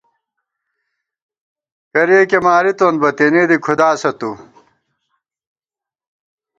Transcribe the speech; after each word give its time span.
کریَکےمارِتون 1.91 2.93
بہ 3.01 3.09
تېنےدی 3.17 3.57
کھُداسہ 3.63 4.11
تُو 4.19 4.31